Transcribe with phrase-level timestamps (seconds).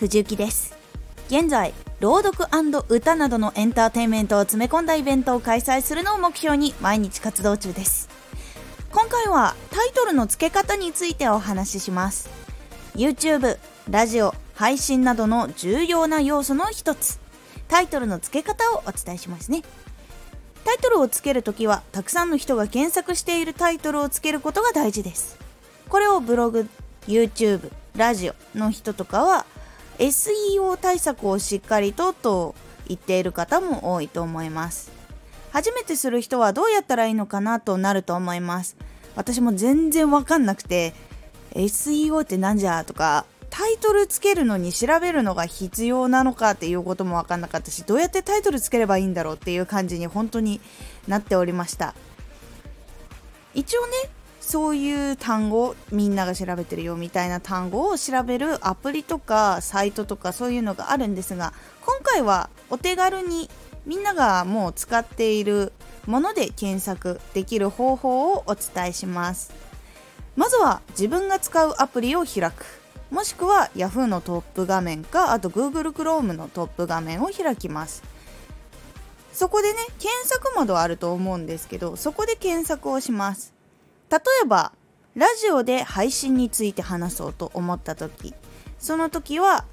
[0.00, 0.74] 藤幸です。
[1.26, 2.48] 現在朗読
[2.88, 8.08] 歌などのエンターテインメントを詰め込んだイベントを開催するのを目標に毎日活動中です。
[8.90, 12.30] 今回はタイトルの付け方についてお話しします。
[12.96, 13.58] YouTube、
[13.90, 17.20] ラジオ、配信などの重要な要素の一つ。
[17.68, 19.62] タイトルの付け方をお伝えしますね。
[20.64, 25.38] タイトルをつけるときはたくさんの人が検索しているタイトルをつけることが大事です。
[25.90, 26.66] これをブログ
[27.06, 29.44] YouTube ラジオの人とかは
[30.00, 32.54] SEO 対策をしっかりとと
[32.88, 34.90] 言っている方も多いと思います。
[35.52, 38.76] 初めてする人はどうやったらいいのかなとなると思います。
[39.14, 40.94] 私も全然わかんなくて
[41.54, 50.60] SEO って何じゃとかタイトルつけるのに調べるのが必要なのかっていうことも分かんなかったしどうやってタイトルつければいいんだろうっていう感じに本当に
[51.08, 51.94] なっておりました。
[53.52, 53.92] 一応ね
[54.40, 61.52] そういう単語みんなが調べてるよみたいな単語を調べるアプリとかサイトとかそういうのがあるんですが
[61.84, 63.48] 今回はお手軽に
[63.86, 65.72] みんながもう使っている
[66.06, 69.52] もので検索できる方法をお伝えします。
[70.36, 72.64] まずは自分が使うアプリを開く。
[73.10, 78.02] もしくは Yahoo のトップ画面かあと Google Chrome のトップ画面を開きます。
[79.32, 83.59] そこでね検索窓あると思うんですけどそこで検索をします。
[84.10, 84.72] 例えば
[85.14, 88.34] ラジオで配信について話そうと思った時
[88.78, 89.64] その時は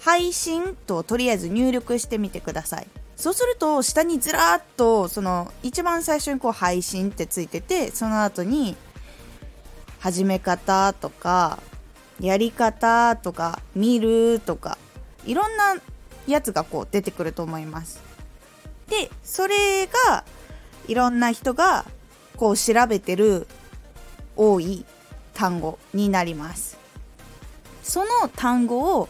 [0.00, 2.86] 配信ととりあえず入力してみてください。
[3.16, 8.76] そうすると下にずらっとその一番最初にこう配信ってついててその後に
[9.98, 11.58] 始め方とか
[12.20, 14.78] やり方とか見るとか
[15.26, 15.74] いろんな
[16.28, 18.00] やつがこう出てくると思います。
[18.88, 20.24] でそれが
[20.86, 21.84] いろんな人が
[22.36, 23.48] こう調べてる
[24.38, 24.86] 多い
[25.34, 26.78] 単語になります。
[27.82, 29.08] その単語を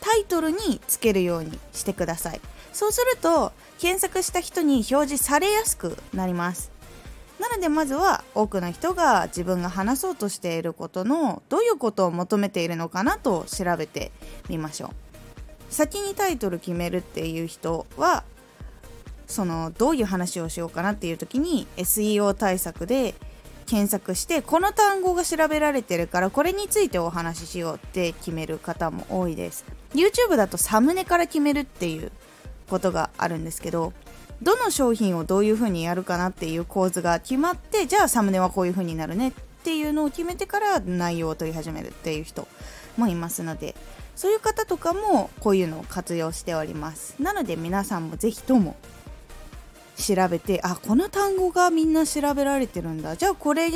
[0.00, 2.40] タイトルにつけるようにしてください。
[2.72, 6.70] そうすると検索した人に表示されやすくなります。
[7.40, 14.12] なのでまずは多くの人が自分が話そうとしていることのどういうことを求めているのかなと調べて
[14.48, 14.90] みましょう。
[15.70, 18.24] 先にタイトル決めるっていう人は
[19.26, 23.14] そのどういう話をしようかなっていう時に SEO 対策で
[23.68, 29.66] 検索してこの単語が調べられてるからこれについてお話ししようって決める方も多いです。
[29.94, 32.10] YouTube だとサムネから決めるっていう
[32.68, 33.92] ことがあるんですけど
[34.42, 39.32] どの商品をどういう風にやるかなっていう構図が決まってじゃあサムネはこういう風になるねっ
[39.64, 42.48] ていうのを決めてから内容を取り始めるっていう人
[42.96, 43.74] もいますので
[44.16, 47.14] そういう方とかもこういうのを活用しております。
[47.20, 48.76] なので皆さんも是非とも
[49.98, 53.68] 調べてあこの単語がみんな調べられてるんだじゃあこれ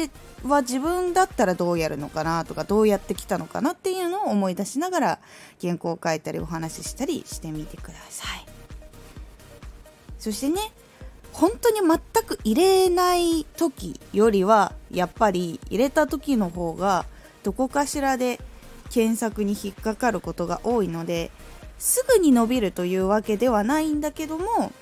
[0.44, 5.18] は自分だったらどうやるのかなとかどうやってきたのかなっていうのを思い出しながら
[5.60, 8.46] 原稿を書いたりお話ししたりしてみてください。
[10.18, 10.60] そしてね
[11.32, 17.06] 本当に全く入れない時よりはやっぱり入れた時の方が
[17.42, 18.38] どこかしらで
[18.90, 21.32] 検索に引っかかることが多いので
[21.78, 24.72] すぐに伸びるというわけではないんだけども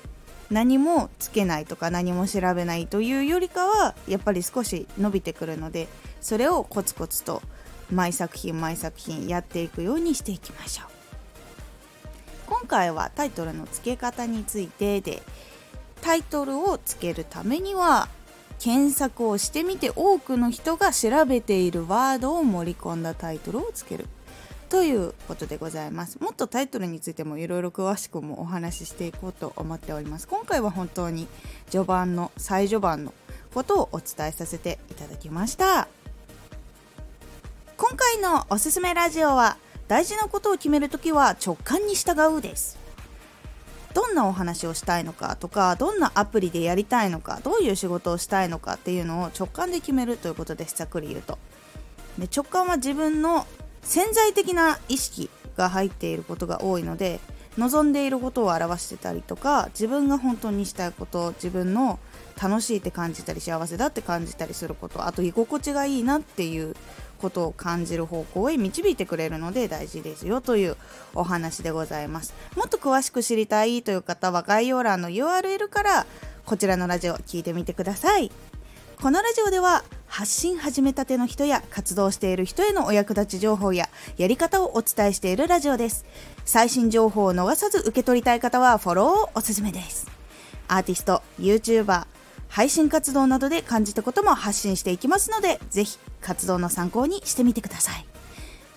[0.51, 5.87] 何もつけないとか何も調べないというよりかはやっぱり少し伸びてくるので
[6.19, 7.41] それをコツコツと
[7.89, 10.87] 毎作品毎作品やっていくようにしていきましょう。
[12.47, 15.23] 今回はタイトルの付け方についてで
[16.01, 18.09] タイトルをつけるためには
[18.59, 24.07] 検索をしてみて多くの人が調べているワードを盛り込んだタイトルをつける
[24.71, 26.17] ということでございます。
[26.21, 30.29] もっとタイトルについてもいろいろ詳しくもお話ししていこうと思っております。
[30.29, 31.27] 今回は本当に
[31.69, 33.13] 序盤の最序盤の
[33.53, 35.89] ことをお伝えさせていただきました。
[37.75, 39.57] 今回のおすすめラジオは
[39.89, 42.79] 大事なことを決めるときは直感に従うです。
[43.93, 51.37] どんなお話をしたいのかとかどんなアプリでやりたいのかどういう仕事をしたいのかっていうのを直感で決めるということですざっくり言うと。
[52.17, 53.45] で直感は自分の
[53.83, 57.19] 潜在的な意識が入っていることが多いので
[57.57, 61.99] 望んでいることを表してたりとか自分が本当にしたいこと自分の
[62.41, 66.75] 楽しいって感じたり幸せだって感じたりすることあと居心地がいいなっていう
[67.21, 70.77] ことを感じる方向へ導いてくれるので大事ですよという
[71.13, 72.33] お話でございます。
[72.55, 76.05] もっと詳しく知りたいという方は概要欄の URL から
[76.45, 78.31] こちらのラジオを聞いてみてください。
[78.99, 83.87] このラジオでは発信始めたての人や活動している人へのお役立ち情報や
[84.17, 86.05] やり方をお伝えしているラジオです
[86.43, 90.11] 最新情報を逃さず受け取りたい方はフォローをおすすめです
[90.67, 92.05] アーティスト YouTuber
[92.51, 98.05] 配信活動などで感じたことも発信していきますので、ぜひ活動の参考にしてみてください。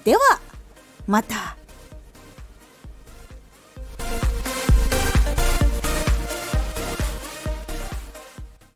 [0.04, 0.20] では、
[1.08, 1.56] また。